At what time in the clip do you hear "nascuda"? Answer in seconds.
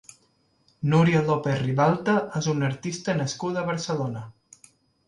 3.21-3.65